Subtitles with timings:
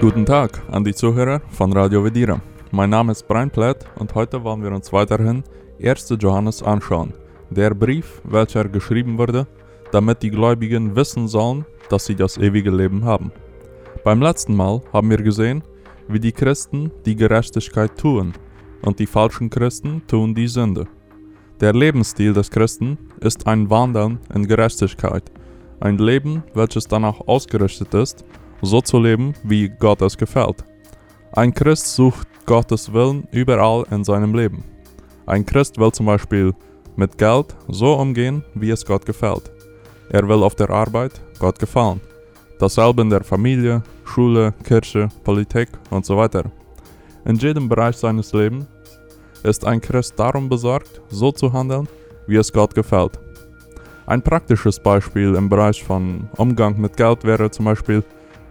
[0.00, 2.40] Guten Tag an die Zuhörer von Radio Vedira.
[2.70, 5.42] Mein Name ist Brian Platt und heute wollen wir uns weiterhin
[5.82, 6.14] 1.
[6.20, 7.12] Johannes anschauen.
[7.50, 9.48] Der Brief, welcher geschrieben wurde,
[9.90, 13.32] damit die Gläubigen wissen sollen, dass sie das ewige Leben haben.
[14.04, 15.64] Beim letzten Mal haben wir gesehen,
[16.06, 18.34] wie die Christen die Gerechtigkeit tun
[18.82, 20.86] und die falschen Christen tun die Sünde.
[21.60, 25.24] Der Lebensstil des Christen ist ein Wandeln in Gerechtigkeit,
[25.80, 28.24] ein Leben, welches danach ausgerichtet ist,
[28.62, 30.64] so zu leben, wie Gott es gefällt.
[31.32, 34.64] Ein Christ sucht Gottes Willen überall in seinem Leben.
[35.26, 36.54] Ein Christ will zum Beispiel
[36.96, 39.52] mit Geld so umgehen, wie es Gott gefällt.
[40.10, 42.00] Er will auf der Arbeit Gott gefallen.
[42.58, 46.50] Dasselbe in der Familie, Schule, Kirche, Politik und so weiter.
[47.24, 48.66] In jedem Bereich seines Lebens
[49.42, 51.86] ist ein Christ darum besorgt, so zu handeln,
[52.26, 53.18] wie es Gott gefällt.
[54.06, 58.02] Ein praktisches Beispiel im Bereich von Umgang mit Geld wäre zum Beispiel,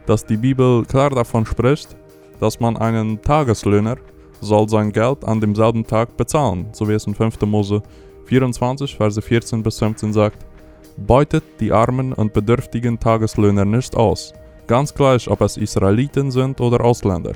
[0.08, 1.96] dass die Bibel klar davon spricht,
[2.40, 3.98] dass man einen Tageslöhner
[4.42, 7.42] soll sein Geld an demselben Tag bezahlen, so wie es in 5.
[7.42, 7.84] Mose
[8.26, 10.46] 24, Verse 14 bis 15 sagt.
[10.98, 14.34] Beutet die armen und bedürftigen Tageslöhner nicht aus,
[14.66, 17.34] ganz gleich, ob es Israeliten sind oder Ausländer.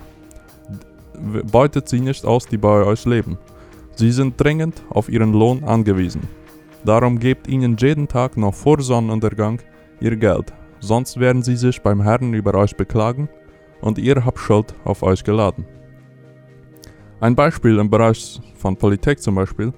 [1.52, 3.38] Beutet sie nicht aus, die bei euch leben.
[3.96, 6.22] Sie sind dringend auf ihren Lohn angewiesen.
[6.84, 9.62] Darum gebt ihnen jeden Tag noch vor Sonnenuntergang
[10.00, 13.30] ihr Geld, sonst werden sie sich beim Herrn über euch beklagen
[13.80, 15.66] und ihr habt Schuld auf euch geladen.
[17.20, 19.74] Ein Beispiel im Bereich von Politik zum Beispiel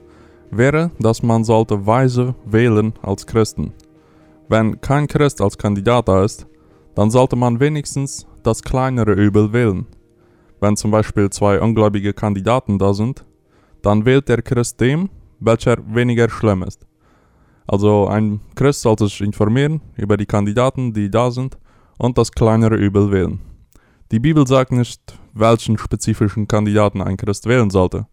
[0.50, 3.74] wäre, dass man sollte weise wählen als Christen.
[4.48, 6.48] Wenn kein Christ als Kandidat da ist,
[6.96, 9.88] dann sollte man wenigstens das kleinere Übel wählen.
[10.60, 13.26] Wenn zum Beispiel zwei ungläubige Kandidaten da sind,
[13.82, 16.86] dann wählt der Christ dem, welcher weniger schlimm ist.
[17.68, 21.58] Also ein Christ sollte sich informieren über die Kandidaten, die da sind,
[21.98, 23.40] und das kleinere Übel wählen.
[24.12, 25.02] Die Bibel sagt nicht,
[25.34, 28.08] welchen spezifischen Kandidaten ein Christ wählen sollte,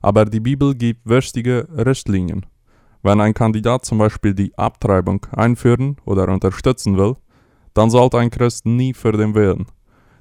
[0.00, 2.46] aber die Bibel gibt wichtige Richtlinien.
[3.02, 7.16] Wenn ein Kandidat zum Beispiel die Abtreibung einführen oder unterstützen will,
[7.74, 9.66] dann sollte ein Christ nie für den wählen,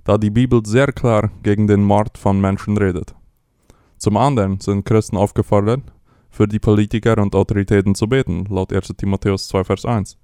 [0.03, 3.13] da die Bibel sehr klar gegen den Mord von Menschen redet.
[3.97, 5.81] Zum anderen sind Christen aufgefordert,
[6.31, 10.17] für die Politiker und Autoritäten zu beten, laut 1 Timotheus 2, Vers 1.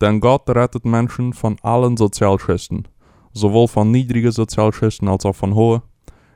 [0.00, 2.88] Denn Gott rettet Menschen von allen Sozialschichten,
[3.32, 5.82] sowohl von niedrigen Sozialschichten als auch von hohen.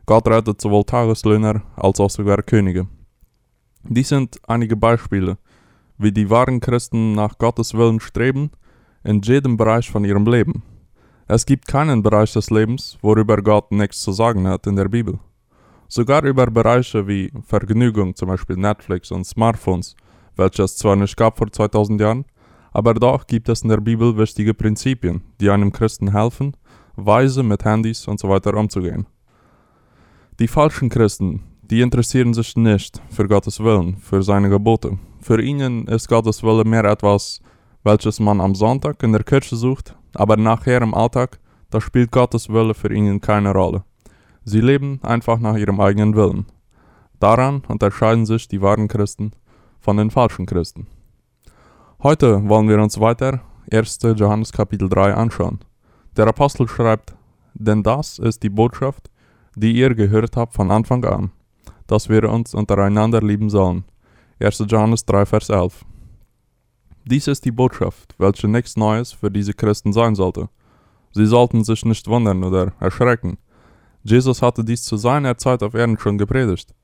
[0.06, 2.86] Gott rettet sowohl Tageslöhner als auch sogar Könige.
[3.82, 5.38] Dies sind einige Beispiele,
[5.96, 8.50] wie die wahren Christen nach Gottes Willen streben,
[9.02, 10.62] in jedem Bereich von ihrem Leben.
[11.26, 15.18] Es gibt keinen Bereich des Lebens, worüber Gott nichts zu sagen hat in der Bibel.
[15.96, 19.94] Sogar über Bereiche wie Vergnügung, zum Beispiel Netflix und Smartphones,
[20.34, 22.24] welche es zwar nicht gab vor 2000 Jahren,
[22.72, 26.56] aber doch gibt es in der Bibel wichtige Prinzipien, die einem Christen helfen,
[26.96, 29.06] weise mit Handys und so weiter umzugehen.
[30.40, 34.98] Die falschen Christen, die interessieren sich nicht für Gottes Willen, für seine Gebote.
[35.20, 37.40] Für ihnen ist Gottes Wille mehr etwas,
[37.84, 41.38] welches man am Sonntag in der Kirche sucht, aber nachher im Alltag,
[41.70, 43.84] da spielt Gottes Wille für ihnen keine Rolle.
[44.44, 46.46] Sie leben einfach nach ihrem eigenen Willen.
[47.18, 49.32] Daran unterscheiden sich die wahren Christen
[49.80, 50.86] von den falschen Christen.
[52.02, 53.40] Heute wollen wir uns weiter
[53.72, 54.00] 1.
[54.16, 55.60] Johannes Kapitel 3 anschauen.
[56.16, 57.14] Der Apostel schreibt,
[57.54, 59.10] denn das ist die Botschaft,
[59.56, 61.30] die ihr gehört habt von Anfang an,
[61.86, 63.84] dass wir uns untereinander lieben sollen.
[64.40, 64.64] 1.
[64.68, 65.86] Johannes 3, Vers 11.
[67.06, 70.50] Dies ist die Botschaft, welche nichts Neues für diese Christen sein sollte.
[71.12, 73.38] Sie sollten sich nicht wundern oder erschrecken,
[74.04, 76.74] Jesus hatte dies zu seiner Zeit auf Erden schon gepredigt.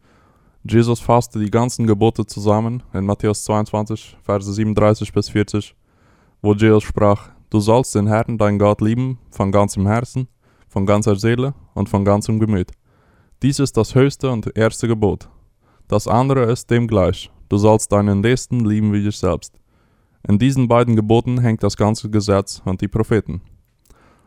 [0.64, 5.76] Jesus fasste die ganzen Gebote zusammen in Matthäus 22, Verse 37 bis 40,
[6.40, 10.28] wo Jesus sprach, Du sollst den Herrn, dein Gott, lieben von ganzem Herzen,
[10.68, 12.70] von ganzer Seele und von ganzem Gemüt.
[13.42, 15.28] Dies ist das höchste und erste Gebot.
[15.88, 19.58] Das andere ist dem gleich, du sollst deinen Nächsten lieben wie dich selbst.
[20.26, 23.42] In diesen beiden Geboten hängt das ganze Gesetz und die Propheten.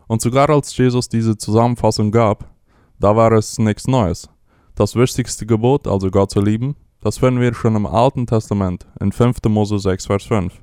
[0.07, 2.53] Und sogar als Jesus diese Zusammenfassung gab,
[3.00, 4.30] da war es nichts Neues.
[4.75, 9.12] Das wichtigste Gebot, also Gott zu lieben, das finden wir schon im Alten Testament in
[9.12, 9.38] 5.
[9.50, 10.54] Mose 6, Vers 5.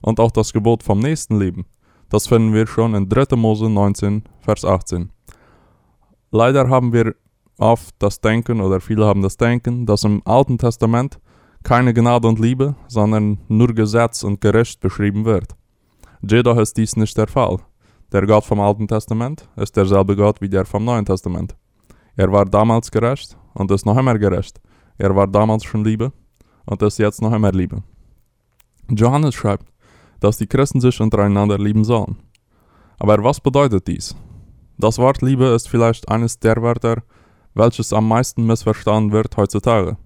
[0.00, 1.66] Und auch das Gebot vom nächsten Lieben,
[2.08, 3.36] das finden wir schon in 3.
[3.36, 5.10] Mose 19, Vers 18.
[6.30, 7.14] Leider haben wir
[7.58, 11.18] oft das Denken, oder viele haben das Denken, dass im Alten Testament
[11.62, 15.54] keine Gnade und Liebe, sondern nur Gesetz und Gericht beschrieben wird.
[16.22, 17.58] Jedoch ist dies nicht der Fall.
[18.10, 21.54] Der Gott vom Alten Testament ist derselbe Gott wie der vom Neuen Testament.
[22.16, 24.62] Er war damals gerecht und ist noch immer gerecht.
[24.96, 26.10] Er war damals schon Liebe
[26.64, 27.82] und ist jetzt noch immer Liebe.
[28.88, 29.66] Johannes schreibt,
[30.20, 32.16] dass die Christen sich untereinander lieben sollen.
[32.98, 34.16] Aber was bedeutet dies?
[34.78, 37.02] Das Wort Liebe ist vielleicht eines der Wörter,
[37.52, 39.98] welches am meisten missverstanden wird heutzutage.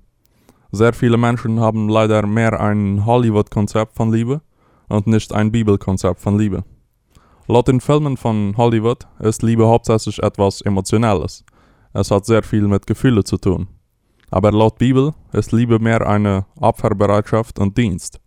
[0.73, 4.41] Sehr viele Menschen haben leider mehr ein Hollywood-Konzept von Liebe
[4.89, 6.65] und nicht ein Bibelkonzept von Liebe.
[7.49, 11.45] Laut den Filmen von Hollywood ist Liebe hauptsächlich etwas Emotionelles.
[11.93, 13.67] Es hat sehr viel mit Gefühlen zu tun.
[14.31, 18.21] Aber laut Bibel ist Liebe mehr eine Opferbereitschaft und Dienst.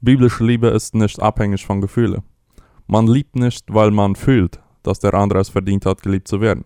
[0.00, 2.22] Biblische Liebe ist nicht abhängig von Gefühlen.
[2.86, 6.64] Man liebt nicht, weil man fühlt, dass der andere es verdient hat, geliebt zu werden.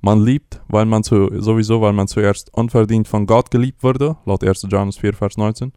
[0.00, 4.42] Man liebt, weil man zu, sowieso, weil man zuerst unverdient von Gott geliebt wurde, laut
[4.42, 4.66] 1.
[4.68, 5.72] Johannes 4, Vers 19.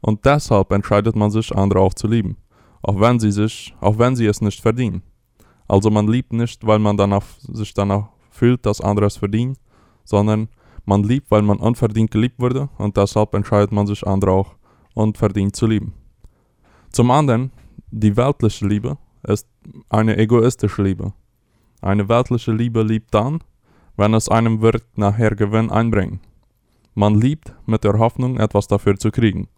[0.00, 2.36] Und deshalb entscheidet man sich, andere auch zu lieben,
[2.84, 5.02] auch wenn sie sich, auch wenn sie es nicht verdienen.
[5.66, 9.56] Also man liebt nicht, weil man danach, sich danach fühlt, dass andere es verdienen,
[10.04, 10.48] sondern
[10.84, 14.54] man liebt, weil man unverdient geliebt wurde und deshalb entscheidet man sich, andere auch
[14.94, 15.94] unverdient zu lieben.
[16.92, 17.52] Zum anderen,
[17.90, 19.48] die weltliche Liebe ist
[19.88, 21.14] eine egoistische Liebe.
[21.80, 23.42] Eine weltliche Liebe liebt dann,
[23.96, 26.20] wenn es einem wird nachher Gewinn einbringen.
[26.94, 29.48] Man liebt mit der Hoffnung, etwas dafür zu kriegen.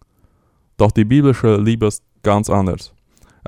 [0.77, 2.93] Doch die biblische Liebe ist ganz anders.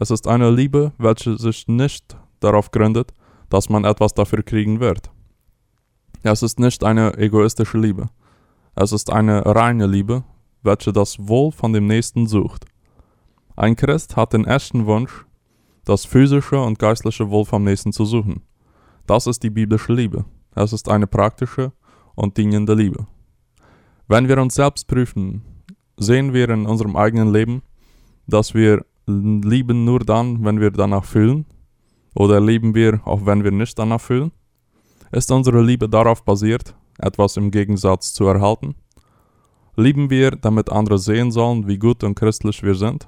[0.01, 3.11] Es ist eine Liebe, welche sich nicht darauf gründet,
[3.49, 5.11] dass man etwas dafür kriegen wird.
[6.23, 8.09] Es ist nicht eine egoistische Liebe.
[8.75, 10.23] Es ist eine reine Liebe,
[10.63, 12.63] welche das Wohl von dem Nächsten sucht.
[13.57, 15.25] Ein Christ hat den echten Wunsch,
[15.83, 18.43] das physische und geistliche Wohl vom Nächsten zu suchen.
[19.05, 20.23] Das ist die biblische Liebe.
[20.55, 21.73] Es ist eine praktische
[22.15, 23.05] und dienende Liebe.
[24.07, 25.43] Wenn wir uns selbst prüfen,
[25.97, 27.63] sehen wir in unserem eigenen Leben,
[28.27, 31.45] dass wir lieben nur dann, wenn wir danach fühlen?
[32.15, 34.31] Oder lieben wir, auch wenn wir nicht danach fühlen?
[35.11, 38.75] Ist unsere Liebe darauf basiert, etwas im Gegensatz zu erhalten?
[39.75, 43.07] Lieben wir, damit andere sehen sollen, wie gut und christlich wir sind?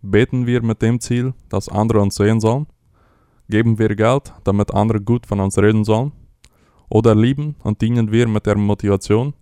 [0.00, 2.66] Beten wir mit dem Ziel, dass andere uns sehen sollen?
[3.48, 6.12] Geben wir Geld, damit andere gut von uns reden sollen?
[6.88, 9.34] Oder lieben und dienen wir mit der Motivation,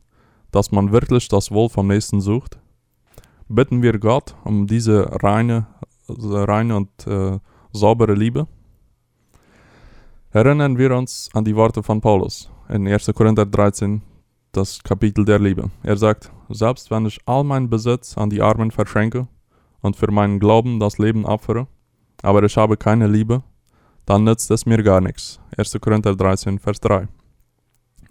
[0.51, 2.59] dass man wirklich das Wohl vom Nächsten sucht?
[3.53, 5.67] Bitten wir Gott um diese reine,
[6.07, 7.41] reine und äh,
[7.73, 8.47] saubere Liebe?
[10.31, 13.11] Erinnern wir uns an die Worte von Paulus in 1.
[13.13, 14.03] Korinther 13,
[14.53, 15.69] das Kapitel der Liebe.
[15.83, 19.27] Er sagt, selbst wenn ich all meinen Besitz an die Armen verschenke
[19.81, 21.67] und für meinen Glauben das Leben opfere,
[22.23, 23.43] aber ich habe keine Liebe,
[24.07, 25.41] dann nützt es mir gar nichts.
[25.57, 25.77] 1.
[25.81, 27.09] Korinther 13, Vers 3.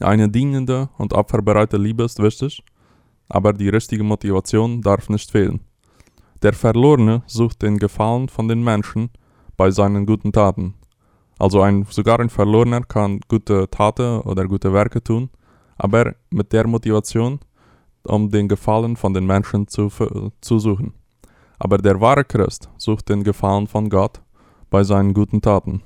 [0.01, 2.61] Eine dienende und opferbereite Liebe ist wichtig,
[3.29, 5.61] aber die richtige Motivation darf nicht fehlen.
[6.41, 9.09] Der Verlorene sucht den Gefallen von den Menschen
[9.57, 10.73] bei seinen guten Taten.
[11.37, 15.29] Also ein, sogar ein Verlorener kann gute Taten oder gute Werke tun,
[15.77, 17.39] aber mit der Motivation,
[18.03, 19.89] um den Gefallen von den Menschen zu,
[20.41, 20.93] zu suchen.
[21.59, 24.21] Aber der wahre Christ sucht den Gefallen von Gott
[24.69, 25.81] bei seinen guten Taten.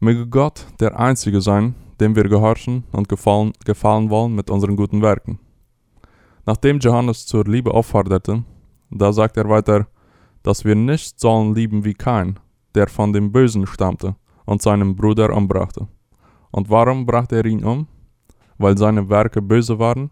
[0.00, 5.02] Möge Gott der Einzige sein, dem wir gehorchen und gefallen, gefallen wollen mit unseren guten
[5.02, 5.38] Werken.
[6.46, 8.44] Nachdem Johannes zur Liebe aufforderte,
[8.90, 9.86] da sagt er weiter,
[10.42, 12.38] dass wir nicht sollen lieben wie Kain,
[12.74, 14.16] der von dem Bösen stammte
[14.46, 15.88] und seinen Bruder umbrachte.
[16.50, 17.86] Und warum brachte er ihn um?
[18.58, 20.10] Weil seine Werke böse waren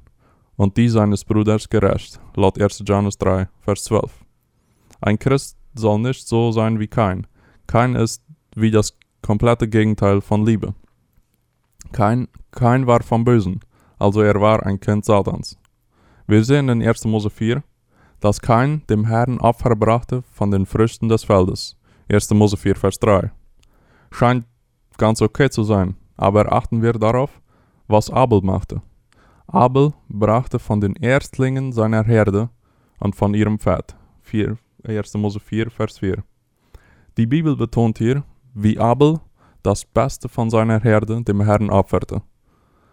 [0.56, 2.82] und die seines Bruders gerecht, laut 1.
[2.86, 4.24] Johannes 3, Vers 12.
[5.00, 7.26] Ein Christ soll nicht so sein wie Kain.
[7.66, 8.24] Kain ist
[8.54, 10.74] wie das komplette Gegenteil von Liebe.
[11.92, 13.60] Kein, kein war vom Bösen,
[13.98, 15.58] also er war ein Kind Satans.
[16.30, 17.06] Wir sehen in 1.
[17.06, 17.62] Mose 4,
[18.20, 21.74] dass kein dem Herrn Opfer brachte von den Früchten des Feldes.
[22.12, 22.34] 1.
[22.34, 23.30] Mose 4, Vers 3.
[24.10, 24.44] Scheint
[24.98, 27.40] ganz okay zu sein, aber achten wir darauf,
[27.86, 28.82] was Abel machte.
[29.46, 32.50] Abel brachte von den Erstlingen seiner Herde
[33.00, 33.96] und von ihrem Fett.
[34.20, 35.14] 4, 1.
[35.14, 36.22] Mose 4, Vers 4.
[37.16, 39.18] Die Bibel betont hier, wie Abel
[39.62, 42.20] das Beste von seiner Herde dem Herrn opferte.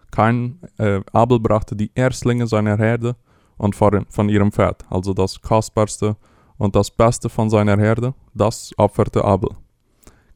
[0.10, 3.18] Kein äh, Abel brachte die Erstlinge seiner Herde
[3.58, 6.18] und von ihrem Pferd, also das kostbarste
[6.58, 9.50] und das Beste von seiner Herde, das opferte Abel.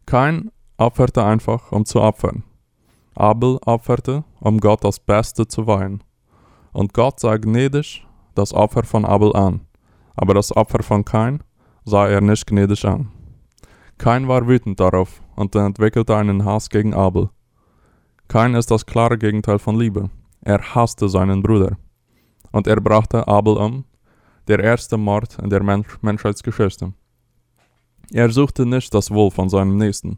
[0.05, 2.43] Kein opferte einfach, um zu opfern.
[3.15, 6.03] Abel opferte, um Gott das Beste zu weihen.
[6.71, 9.61] Und Gott sah gnädig das Opfer von Abel an,
[10.15, 11.43] aber das Opfer von Kain
[11.83, 13.11] sah er nicht gnädig an.
[13.97, 17.29] Kain war wütend darauf und entwickelte einen Hass gegen Abel.
[18.29, 20.09] Kain ist das klare Gegenteil von Liebe.
[20.41, 21.77] Er hasste seinen Bruder.
[22.51, 23.85] Und er brachte Abel um,
[24.47, 26.93] der erste Mord in der Mensch Menschheitsgeschichte.
[28.11, 30.17] Er suchte nicht das Wohl von seinem Nächsten,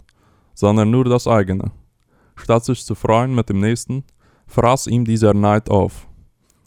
[0.54, 1.72] sondern nur das eigene.
[2.36, 4.06] Statt sich zu freuen mit dem Nächsten,
[4.48, 6.08] fraß ihm dieser Neid auf.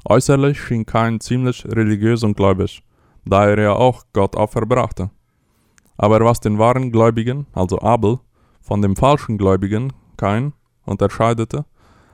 [0.05, 2.83] Äußerlich schien Kain ziemlich religiös und gläubig,
[3.25, 5.11] da er ja auch Gott Opfer brachte.
[5.97, 8.19] Aber was den wahren Gläubigen, also Abel,
[8.61, 10.53] von dem falschen Gläubigen Kain
[10.85, 11.65] unterscheidete,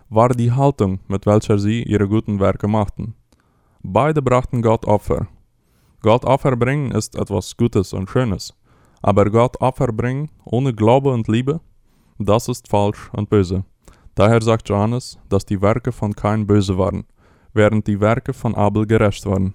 [0.08, 3.14] war die Haltung, mit welcher sie ihre guten Werke machten.
[3.82, 5.26] Beide brachten Gott Opfer.
[6.02, 8.54] Gott Opfer bringen ist etwas Gutes und Schönes,
[9.00, 11.60] aber Gott Opfer bringen ohne Glaube und Liebe,
[12.18, 13.64] das ist falsch und böse.
[14.14, 17.04] Daher sagt Johannes, dass die Werke von Kain böse waren,
[17.54, 19.54] während die Werke von Abel gerecht waren.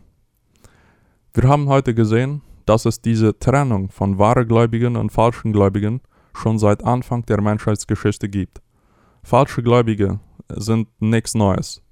[1.36, 6.02] Wir haben heute gesehen, dass es diese Trennung von wahren Gläubigen und falschen Gläubigen
[6.34, 8.60] schon seit Anfang der Menschheitsgeschichte gibt.
[9.22, 11.85] Falsche Gläubige sind nichts Neues.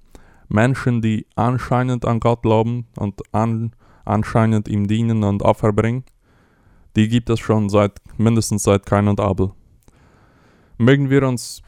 [0.48, 3.72] Menschen, die anscheinend an Gott glauben und an,
[4.04, 6.04] anscheinend ihm dienen und Opfer bringen,
[6.96, 9.52] die gibt es schon seit mindestens seit Kain und Abel.
[10.78, 11.62] Mögen wir uns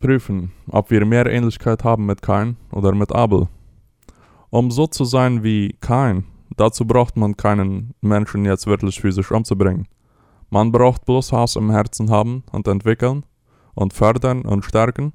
[0.00, 3.48] prüfen, ob wir mehr Ähnlichkeit haben mit Kain oder mit Abel.
[4.50, 6.24] Um so zu sein wie Kain,
[6.56, 9.88] dazu braucht man keinen Menschen jetzt wirklich physisch umzubringen.
[10.50, 13.24] Man braucht bloß Hass im Herzen haben und entwickeln
[13.74, 15.14] und fördern und stärken,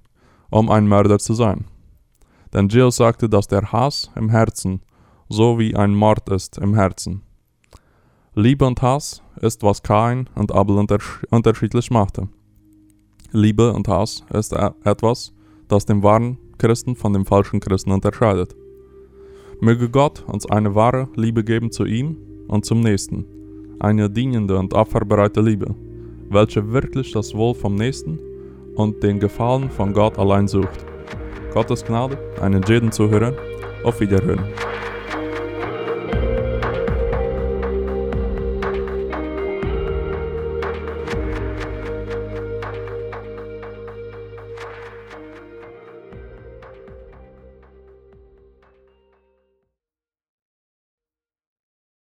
[0.49, 1.65] um ein Mörder zu sein.
[2.53, 4.81] Denn Jill sagte, dass der Hass im Herzen
[5.29, 7.21] so wie ein Mord ist im Herzen.
[8.33, 12.27] Liebe und Hass ist, was Kain und Abel untersch unterschiedlich machte.
[13.31, 15.33] Liebe und Hass ist e-, etwas,
[15.67, 18.55] das den wahren Christen von dem falschen Christen unterscheidet.
[19.59, 22.15] Möge Gott uns eine wahre Liebe geben zu ihm
[22.47, 23.25] und zum Nächsten,
[23.79, 25.75] eine dienende und opferbereite Liebe,
[26.29, 28.19] welche wirklich das Wohl vom Nächsten
[28.75, 30.85] und den Gefallen von Gott allein sucht.
[31.53, 33.33] Gottes Gnade, einen jeden Zuhörer,
[33.83, 34.43] auf Wiederhören.